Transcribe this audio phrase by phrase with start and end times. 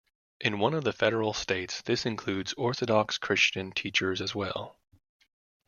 [0.39, 4.79] In one of the federal states this includes Orthodox Christian teachers as well.